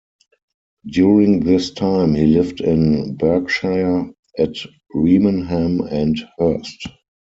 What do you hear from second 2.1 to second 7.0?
he lived in Berkshire, at Remenham and Hurst.